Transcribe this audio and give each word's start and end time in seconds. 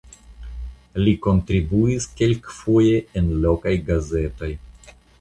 Li 1.07 1.13
kontribuis 1.25 2.09
kelkfoje 2.23 2.99
en 3.23 3.31
lokaj 3.47 3.79
gazetoj. 3.95 4.55